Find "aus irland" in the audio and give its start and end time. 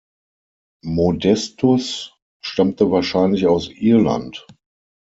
3.45-4.47